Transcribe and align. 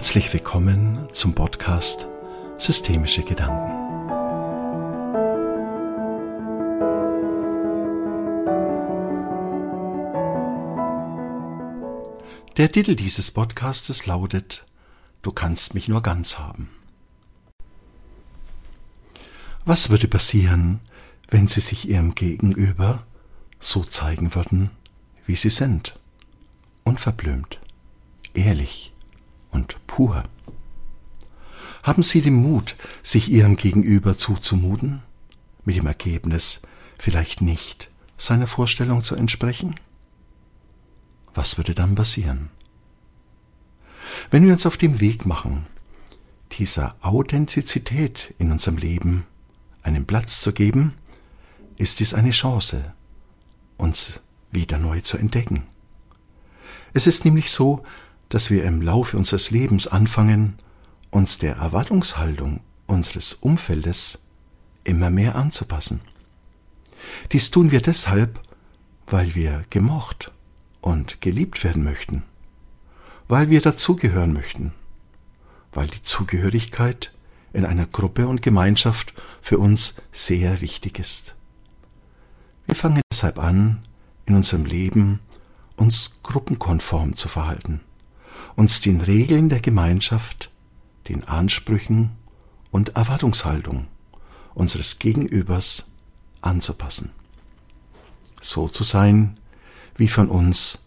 Herzlich 0.00 0.32
willkommen 0.32 1.08
zum 1.12 1.34
Podcast 1.34 2.08
Systemische 2.56 3.22
Gedanken. 3.22 3.70
Der 12.56 12.72
Titel 12.72 12.96
dieses 12.96 13.30
Podcastes 13.30 14.06
lautet 14.06 14.64
Du 15.20 15.32
kannst 15.32 15.74
mich 15.74 15.86
nur 15.86 16.00
ganz 16.00 16.38
haben. 16.38 16.70
Was 19.66 19.90
würde 19.90 20.08
passieren, 20.08 20.80
wenn 21.28 21.46
Sie 21.46 21.60
sich 21.60 21.86
Ihrem 21.86 22.14
Gegenüber 22.14 23.04
so 23.58 23.82
zeigen 23.82 24.34
würden, 24.34 24.70
wie 25.26 25.36
Sie 25.36 25.50
sind? 25.50 25.94
Unverblümt, 26.84 27.60
ehrlich 28.32 28.94
und 29.50 29.76
pur. 29.86 30.22
Haben 31.82 32.02
Sie 32.02 32.20
den 32.20 32.34
Mut, 32.34 32.76
sich 33.02 33.30
Ihrem 33.30 33.56
Gegenüber 33.56 34.14
zuzumuten, 34.14 35.02
mit 35.64 35.76
dem 35.76 35.86
Ergebnis 35.86 36.60
vielleicht 36.98 37.40
nicht 37.40 37.90
seiner 38.16 38.46
Vorstellung 38.46 39.02
zu 39.02 39.16
entsprechen? 39.16 39.74
Was 41.34 41.56
würde 41.56 41.74
dann 41.74 41.94
passieren? 41.94 42.50
Wenn 44.30 44.44
wir 44.44 44.52
uns 44.52 44.66
auf 44.66 44.76
dem 44.76 45.00
Weg 45.00 45.24
machen, 45.24 45.66
dieser 46.52 46.96
Authentizität 47.00 48.34
in 48.38 48.52
unserem 48.52 48.76
Leben 48.76 49.24
einen 49.82 50.06
Platz 50.06 50.40
zu 50.40 50.52
geben, 50.52 50.94
ist 51.76 52.00
dies 52.00 52.12
eine 52.12 52.30
Chance, 52.30 52.92
uns 53.78 54.20
wieder 54.50 54.78
neu 54.78 55.00
zu 55.00 55.16
entdecken. 55.16 55.64
Es 56.92 57.06
ist 57.06 57.24
nämlich 57.24 57.50
so, 57.50 57.82
dass 58.30 58.48
wir 58.48 58.64
im 58.64 58.80
Laufe 58.80 59.16
unseres 59.16 59.50
Lebens 59.50 59.86
anfangen, 59.86 60.54
uns 61.10 61.38
der 61.38 61.56
Erwartungshaltung 61.56 62.60
unseres 62.86 63.34
Umfeldes 63.34 64.18
immer 64.84 65.10
mehr 65.10 65.34
anzupassen. 65.34 66.00
Dies 67.32 67.50
tun 67.50 67.70
wir 67.70 67.82
deshalb, 67.82 68.40
weil 69.06 69.34
wir 69.34 69.64
gemocht 69.70 70.32
und 70.80 71.20
geliebt 71.20 71.62
werden 71.64 71.84
möchten, 71.84 72.22
weil 73.28 73.50
wir 73.50 73.60
dazugehören 73.60 74.32
möchten, 74.32 74.72
weil 75.72 75.88
die 75.88 76.02
Zugehörigkeit 76.02 77.12
in 77.52 77.64
einer 77.64 77.86
Gruppe 77.86 78.28
und 78.28 78.42
Gemeinschaft 78.42 79.12
für 79.42 79.58
uns 79.58 79.94
sehr 80.12 80.60
wichtig 80.60 80.98
ist. 80.98 81.34
Wir 82.66 82.76
fangen 82.76 83.02
deshalb 83.12 83.38
an, 83.38 83.82
in 84.26 84.36
unserem 84.36 84.64
Leben 84.64 85.18
uns 85.76 86.12
gruppenkonform 86.22 87.16
zu 87.16 87.28
verhalten, 87.28 87.80
uns 88.56 88.80
den 88.80 89.00
Regeln 89.00 89.48
der 89.48 89.60
Gemeinschaft, 89.60 90.50
den 91.08 91.24
Ansprüchen 91.24 92.10
und 92.70 92.90
Erwartungshaltung 92.96 93.86
unseres 94.54 94.98
Gegenübers 94.98 95.86
anzupassen. 96.40 97.10
So 98.40 98.68
zu 98.68 98.84
sein, 98.84 99.38
wie 99.96 100.08
von 100.08 100.28
uns 100.28 100.78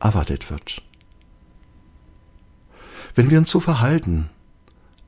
erwartet 0.00 0.50
wird. 0.50 0.82
Wenn 3.14 3.30
wir 3.30 3.38
uns 3.38 3.50
so 3.50 3.60
verhalten, 3.60 4.28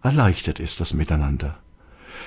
erleichtert 0.03 0.61
ist 0.61 0.81
das 0.81 0.95
Miteinander. 0.95 1.59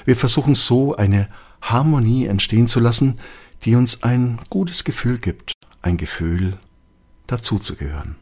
Wir 0.05 0.15
versuchen 0.15 0.55
so 0.55 0.95
eine 0.95 1.27
Harmonie 1.61 2.25
entstehen 2.25 2.67
zu 2.67 2.79
lassen, 2.79 3.19
die 3.63 3.75
uns 3.75 4.03
ein 4.03 4.39
gutes 4.49 4.83
Gefühl 4.83 5.19
gibt, 5.19 5.53
ein 5.81 5.97
Gefühl 5.97 6.57
dazuzugehören. 7.27 8.15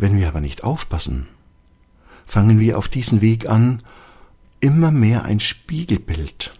Wenn 0.00 0.16
wir 0.16 0.28
aber 0.28 0.40
nicht 0.40 0.64
aufpassen, 0.64 1.28
fangen 2.24 2.58
wir 2.58 2.78
auf 2.78 2.88
diesen 2.88 3.20
Weg 3.20 3.50
an, 3.50 3.82
immer 4.58 4.90
mehr 4.90 5.24
ein 5.24 5.40
Spiegelbild 5.40 6.58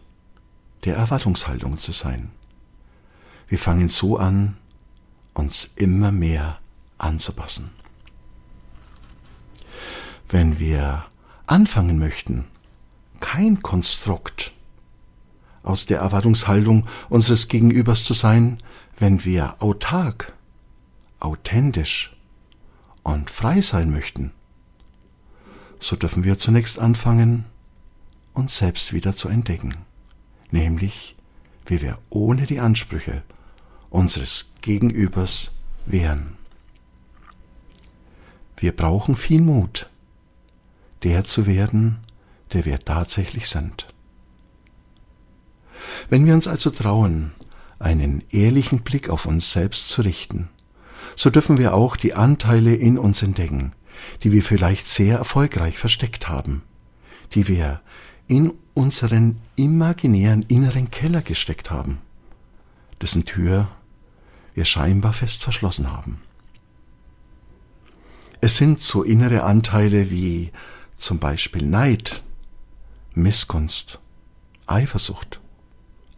der 0.84 0.96
Erwartungshaltung 0.96 1.78
zu 1.78 1.92
sein. 1.92 2.32
Wir 3.48 3.58
fangen 3.58 3.88
so 3.88 4.18
an, 4.18 4.58
uns 5.32 5.70
immer 5.76 6.12
mehr 6.12 6.58
anzupassen. 6.98 7.70
Wenn 10.28 10.58
wir 10.58 11.06
anfangen 11.46 11.98
möchten, 11.98 12.44
kein 13.20 13.62
Konstrukt 13.62 14.52
aus 15.62 15.86
der 15.86 16.00
Erwartungshaltung 16.00 16.86
unseres 17.08 17.48
Gegenübers 17.48 18.04
zu 18.04 18.12
sein, 18.12 18.58
wenn 18.98 19.24
wir 19.24 19.62
autark, 19.62 20.34
authentisch 21.20 22.14
und 23.02 23.30
frei 23.30 23.60
sein 23.60 23.90
möchten, 23.90 24.32
so 25.78 25.96
dürfen 25.96 26.24
wir 26.24 26.38
zunächst 26.38 26.78
anfangen, 26.78 27.44
uns 28.34 28.58
selbst 28.58 28.92
wieder 28.92 29.14
zu 29.14 29.28
entdecken, 29.28 29.74
nämlich 30.50 31.16
wie 31.66 31.80
wir 31.80 31.98
ohne 32.10 32.46
die 32.46 32.60
Ansprüche 32.60 33.22
unseres 33.88 34.52
Gegenübers 34.60 35.52
wären. 35.86 36.36
Wir 38.56 38.76
brauchen 38.76 39.16
viel 39.16 39.40
Mut, 39.40 39.88
der 41.02 41.24
zu 41.24 41.46
werden, 41.46 41.98
der 42.52 42.64
wir 42.66 42.78
tatsächlich 42.80 43.48
sind. 43.48 43.86
Wenn 46.08 46.26
wir 46.26 46.34
uns 46.34 46.46
also 46.46 46.70
trauen, 46.70 47.32
einen 47.78 48.22
ehrlichen 48.30 48.80
Blick 48.80 49.08
auf 49.08 49.24
uns 49.24 49.52
selbst 49.52 49.88
zu 49.88 50.02
richten, 50.02 50.50
so 51.20 51.28
dürfen 51.28 51.58
wir 51.58 51.74
auch 51.74 51.96
die 51.96 52.14
Anteile 52.14 52.74
in 52.74 52.96
uns 52.96 53.22
entdecken, 53.22 53.74
die 54.22 54.32
wir 54.32 54.42
vielleicht 54.42 54.86
sehr 54.86 55.18
erfolgreich 55.18 55.76
versteckt 55.76 56.30
haben, 56.30 56.62
die 57.34 57.46
wir 57.46 57.82
in 58.26 58.54
unseren 58.72 59.38
imaginären 59.54 60.40
inneren 60.48 60.90
Keller 60.90 61.20
gesteckt 61.20 61.70
haben, 61.70 61.98
dessen 63.02 63.26
Tür 63.26 63.68
wir 64.54 64.64
scheinbar 64.64 65.12
fest 65.12 65.42
verschlossen 65.42 65.92
haben. 65.92 66.22
Es 68.40 68.56
sind 68.56 68.80
so 68.80 69.02
innere 69.02 69.42
Anteile 69.42 70.08
wie 70.08 70.52
zum 70.94 71.18
Beispiel 71.18 71.66
Neid, 71.66 72.22
Missgunst, 73.12 74.00
Eifersucht, 74.66 75.38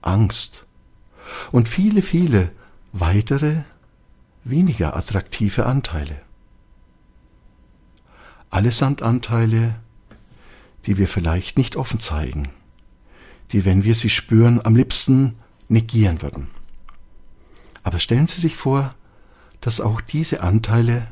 Angst 0.01 0.65
und 1.51 1.69
viele, 1.69 2.03
viele 2.03 2.53
weitere, 2.93 3.65
weniger 4.45 4.97
attraktive 4.97 5.67
Anteile. 5.67 6.21
Allesamt 8.51 9.03
Anteile, 9.03 9.77
die 10.87 10.99
wir 10.99 11.09
vielleicht 11.09 11.59
nicht 11.59 11.77
offen 11.77 12.01
zeigen, 12.01 12.49
die, 13.53 13.65
wenn 13.65 13.85
wir 13.85 13.95
sie 13.95 14.11
spüren, 14.11 14.65
am 14.65 14.77
liebsten 14.77 15.37
negieren 15.69 16.23
würden. 16.23 16.49
Aber 17.83 17.99
stellen 17.99 18.27
Sie 18.27 18.41
sich 18.41 18.57
vor, 18.57 18.95
dass 19.61 19.81
auch 19.81 20.01
diese 20.01 20.43
Anteile 20.43 21.09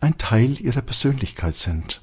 ein 0.00 0.18
Teil 0.18 0.60
Ihrer 0.60 0.82
Persönlichkeit 0.82 1.54
sind, 1.54 2.02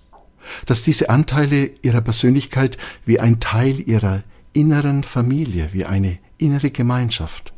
dass 0.66 0.84
diese 0.84 1.10
Anteile 1.10 1.72
Ihrer 1.82 2.02
Persönlichkeit 2.02 2.78
wie 3.06 3.20
ein 3.20 3.40
Teil 3.40 3.80
Ihrer 3.80 4.24
inneren 4.54 5.04
Familie, 5.04 5.74
wie 5.74 5.86
eine 5.86 6.18
innere 6.38 6.72
Gemeinschaft 6.72 7.54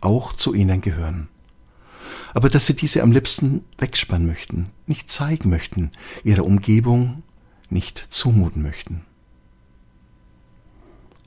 auch 0.00 0.32
zu 0.32 0.54
ihnen 0.54 0.80
gehören. 0.80 1.28
Aber 2.34 2.48
dass 2.48 2.66
sie 2.66 2.74
diese 2.74 3.02
am 3.02 3.12
liebsten 3.12 3.64
wegspannen 3.78 4.26
möchten, 4.26 4.70
nicht 4.86 5.10
zeigen 5.10 5.50
möchten, 5.50 5.90
ihrer 6.24 6.44
Umgebung 6.44 7.22
nicht 7.70 7.98
zumuten 7.98 8.62
möchten. 8.62 9.04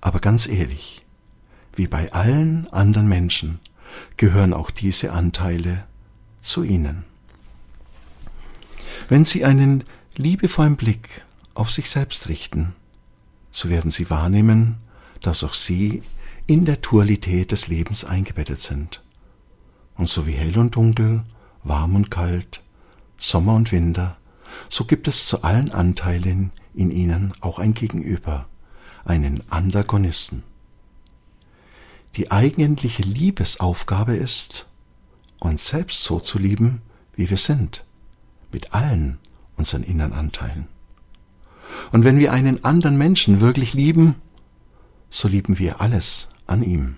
Aber 0.01 0.19
ganz 0.19 0.48
ehrlich, 0.48 1.06
wie 1.74 1.88
bei 1.88 2.12
allen 2.13 2.68
anderen 2.68 3.07
Menschen, 3.07 3.60
gehören 4.18 4.54
auch 4.54 4.72
diese 4.72 5.12
Anteile 5.12 5.86
zu 6.40 6.63
ihnen. 6.63 7.06
Wenn 9.07 9.25
sie 9.25 9.44
einen 9.44 9.84
liebevollen 10.16 10.75
Blick 10.75 11.24
auf 11.54 11.72
sich 11.72 11.90
selbst 11.90 12.30
richten, 12.30 12.75
so 13.52 13.69
werden 13.69 13.92
sie 13.92 14.10
wahrnehmen, 14.10 14.78
dass 15.22 15.44
auch 15.44 15.54
sie 15.54 16.04
in 16.48 16.66
der 16.66 16.78
Dualität 16.78 17.52
des 17.52 17.68
Lebens 17.68 18.06
eingebettet 18.06 18.60
sind. 18.60 19.02
Und 20.00 20.07
so 20.07 20.25
wie 20.25 20.31
hell 20.31 20.57
und 20.57 20.78
dunkel, 20.78 21.25
warm 21.66 21.98
und 21.98 22.10
kalt, 22.10 22.62
Sommer 23.18 23.54
und 23.56 23.74
Winter, 23.74 24.16
so 24.69 24.86
gibt 24.86 25.10
es 25.10 25.28
zu 25.28 25.44
allen 25.44 25.72
Anteilen 25.74 26.51
in 26.74 26.90
ihnen 26.90 27.34
auch 27.42 27.60
ein 27.60 27.74
Gegenüber, 27.74 28.48
einen 29.04 29.44
Antagonisten. 29.50 30.44
Die 32.16 32.31
eigentliche 32.31 33.04
Liebesaufgabe 33.04 34.16
ist, 34.16 34.68
uns 35.38 35.68
selbst 35.68 36.02
so 36.02 36.22
zu 36.22 36.40
lieben, 36.40 36.81
wie 37.18 37.30
wir 37.30 37.36
sind, 37.36 37.84
mit 38.54 38.74
allen 38.74 39.19
unseren 39.57 39.84
inneren 39.84 40.13
Anteilen. 40.13 40.69
Und 41.92 42.06
wenn 42.06 42.19
wir 42.19 42.31
einen 42.31 42.63
anderen 42.63 42.98
Menschen 42.98 43.42
wirklich 43.42 43.74
lieben, 43.74 44.16
so 45.10 45.28
lieben 45.28 45.60
wir 45.60 45.81
alles 45.81 46.30
an 46.48 46.63
ihm. 46.63 46.95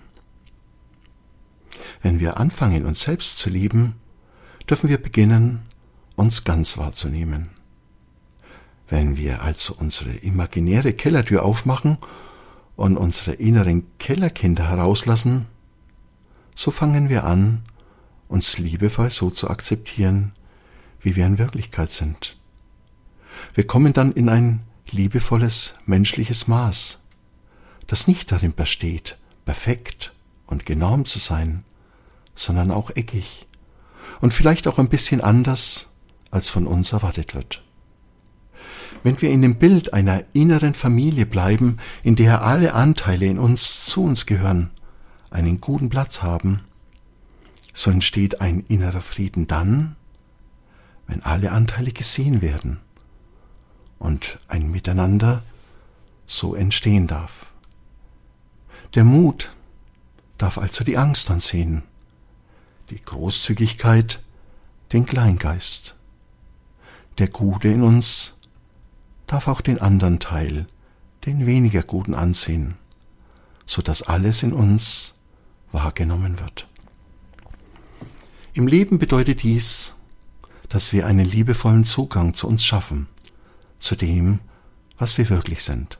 Wenn 2.02 2.18
wir 2.18 2.38
anfangen, 2.38 2.84
uns 2.84 3.02
selbst 3.02 3.38
zu 3.38 3.48
lieben, 3.48 3.94
dürfen 4.68 4.88
wir 4.88 5.00
beginnen, 5.00 5.62
uns 6.16 6.44
ganz 6.44 6.76
wahrzunehmen. 6.76 7.50
Wenn 8.88 9.16
wir 9.16 9.42
also 9.42 9.74
unsere 9.78 10.10
imaginäre 10.10 10.92
Kellertür 10.92 11.44
aufmachen 11.44 11.98
und 12.76 12.96
unsere 12.96 13.32
inneren 13.34 13.86
Kellerkinder 13.98 14.68
herauslassen, 14.68 15.46
so 16.54 16.70
fangen 16.70 17.08
wir 17.08 17.24
an, 17.24 17.62
uns 18.28 18.58
liebevoll 18.58 19.10
so 19.10 19.30
zu 19.30 19.48
akzeptieren, 19.48 20.32
wie 21.00 21.16
wir 21.16 21.26
in 21.26 21.38
Wirklichkeit 21.38 21.90
sind. 21.90 22.36
Wir 23.54 23.66
kommen 23.66 23.92
dann 23.92 24.12
in 24.12 24.28
ein 24.28 24.60
liebevolles 24.90 25.74
menschliches 25.86 26.48
Maß, 26.48 27.00
das 27.86 28.06
nicht 28.06 28.30
darin 28.32 28.54
besteht, 28.54 29.18
perfekt 29.44 30.12
und 30.46 30.66
genormt 30.66 31.08
zu 31.08 31.18
sein, 31.18 31.64
sondern 32.34 32.70
auch 32.70 32.90
eckig 32.90 33.46
und 34.20 34.32
vielleicht 34.32 34.68
auch 34.68 34.78
ein 34.78 34.88
bisschen 34.88 35.20
anders, 35.20 35.90
als 36.30 36.48
von 36.48 36.66
uns 36.66 36.92
erwartet 36.92 37.34
wird. 37.34 37.62
Wenn 39.02 39.20
wir 39.20 39.30
in 39.30 39.42
dem 39.42 39.56
Bild 39.56 39.92
einer 39.92 40.24
inneren 40.32 40.74
Familie 40.74 41.26
bleiben, 41.26 41.78
in 42.02 42.16
der 42.16 42.42
alle 42.42 42.74
Anteile 42.74 43.26
in 43.26 43.38
uns 43.38 43.84
zu 43.84 44.04
uns 44.04 44.26
gehören, 44.26 44.70
einen 45.30 45.60
guten 45.60 45.90
Platz 45.90 46.22
haben, 46.22 46.60
so 47.72 47.90
entsteht 47.90 48.40
ein 48.40 48.64
innerer 48.68 49.00
Frieden 49.00 49.46
dann, 49.46 49.96
wenn 51.06 51.22
alle 51.22 51.52
Anteile 51.52 51.92
gesehen 51.92 52.42
werden 52.42 52.80
und 53.98 54.38
ein 54.48 54.70
Miteinander 54.70 55.42
so 56.26 56.54
entstehen 56.54 57.06
darf. 57.06 57.52
Der 58.94 59.04
Mut 59.04 59.52
darf 60.38 60.58
also 60.58 60.84
die 60.84 60.98
Angst 60.98 61.30
ansehen, 61.30 61.82
die 62.92 63.00
Großzügigkeit 63.00 64.20
den 64.92 65.06
Kleingeist. 65.06 65.96
Der 67.16 67.28
Gute 67.28 67.68
in 67.68 67.82
uns 67.82 68.34
darf 69.26 69.48
auch 69.48 69.62
den 69.62 69.80
anderen 69.80 70.20
Teil, 70.20 70.66
den 71.24 71.46
weniger 71.46 71.82
Guten 71.82 72.14
ansehen, 72.14 72.74
so 73.64 73.80
dass 73.80 74.02
alles 74.02 74.42
in 74.42 74.52
uns 74.52 75.14
wahrgenommen 75.72 76.38
wird. 76.38 76.68
Im 78.52 78.66
Leben 78.66 78.98
bedeutet 78.98 79.42
dies, 79.42 79.94
dass 80.68 80.92
wir 80.92 81.06
einen 81.06 81.24
liebevollen 81.24 81.84
Zugang 81.84 82.34
zu 82.34 82.46
uns 82.46 82.62
schaffen, 82.62 83.08
zu 83.78 83.96
dem, 83.96 84.40
was 84.98 85.16
wir 85.16 85.30
wirklich 85.30 85.62
sind, 85.64 85.98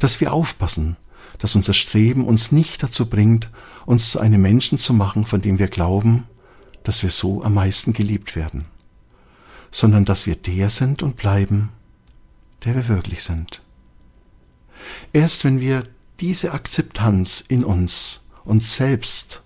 dass 0.00 0.20
wir 0.20 0.32
aufpassen, 0.32 0.96
dass 1.38 1.54
unser 1.54 1.74
Streben 1.74 2.24
uns 2.26 2.50
nicht 2.50 2.82
dazu 2.82 3.08
bringt, 3.08 3.50
uns 3.88 4.10
zu 4.10 4.20
einem 4.20 4.42
Menschen 4.42 4.76
zu 4.76 4.92
machen, 4.92 5.24
von 5.24 5.40
dem 5.40 5.58
wir 5.58 5.68
glauben, 5.68 6.26
dass 6.82 7.02
wir 7.02 7.08
so 7.08 7.42
am 7.42 7.54
meisten 7.54 7.94
geliebt 7.94 8.36
werden, 8.36 8.66
sondern 9.70 10.04
dass 10.04 10.26
wir 10.26 10.36
der 10.36 10.68
sind 10.68 11.02
und 11.02 11.16
bleiben, 11.16 11.70
der 12.66 12.74
wir 12.74 12.88
wirklich 12.88 13.22
sind. 13.22 13.62
Erst 15.14 15.42
wenn 15.42 15.58
wir 15.58 15.88
diese 16.20 16.52
Akzeptanz 16.52 17.42
in 17.48 17.64
uns, 17.64 18.26
uns 18.44 18.76
selbst 18.76 19.42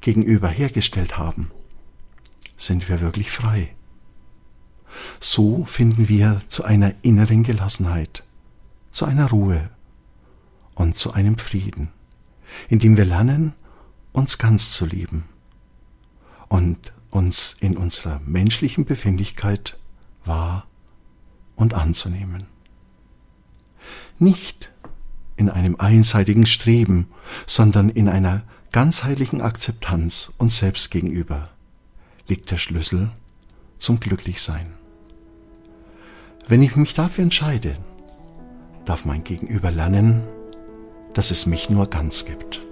gegenüber 0.00 0.48
hergestellt 0.48 1.18
haben, 1.18 1.50
sind 2.56 2.88
wir 2.88 3.02
wirklich 3.02 3.30
frei. 3.30 3.74
So 5.20 5.66
finden 5.66 6.08
wir 6.08 6.40
zu 6.48 6.64
einer 6.64 6.94
inneren 7.02 7.42
Gelassenheit, 7.42 8.24
zu 8.90 9.04
einer 9.04 9.28
Ruhe 9.28 9.68
und 10.74 10.96
zu 10.96 11.12
einem 11.12 11.36
Frieden, 11.36 11.90
in 12.70 12.78
dem 12.78 12.96
wir 12.96 13.04
lernen, 13.04 13.52
uns 14.14 14.38
ganz 14.38 14.72
zu 14.72 14.86
lieben 14.86 15.24
und 16.48 16.94
uns 17.10 17.56
in 17.60 17.76
unserer 17.76 18.20
menschlichen 18.24 18.86
Befindlichkeit 18.86 19.76
wahr 20.24 20.66
und 21.56 21.74
anzunehmen. 21.74 22.44
Nicht 24.18 24.72
in 25.36 25.50
einem 25.50 25.76
einseitigen 25.76 26.46
Streben, 26.46 27.08
sondern 27.46 27.88
in 27.90 28.08
einer 28.08 28.44
ganzheitlichen 28.72 29.40
Akzeptanz 29.40 30.32
uns 30.38 30.58
selbst 30.58 30.90
gegenüber 30.90 31.50
liegt 32.28 32.50
der 32.50 32.56
Schlüssel 32.56 33.10
zum 33.76 34.00
Glücklichsein. 34.00 34.72
Wenn 36.46 36.62
ich 36.62 36.76
mich 36.76 36.94
dafür 36.94 37.24
entscheide, 37.24 37.76
darf 38.84 39.04
mein 39.04 39.24
Gegenüber 39.24 39.70
lernen, 39.70 40.22
dass 41.14 41.30
es 41.30 41.46
mich 41.46 41.68
nur 41.68 41.90
ganz 41.90 42.24
gibt. 42.24 42.64